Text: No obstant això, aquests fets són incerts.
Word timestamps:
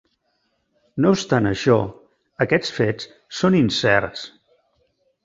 No 1.03 1.11
obstant 1.15 1.49
això, 1.49 1.75
aquests 2.47 2.71
fets 2.79 3.11
són 3.41 3.59
incerts. 3.59 4.25